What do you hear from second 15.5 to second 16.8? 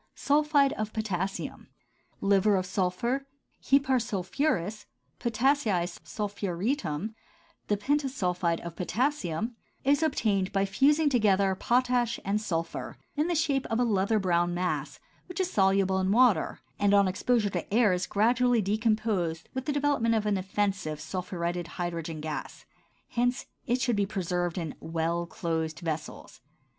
soluble in water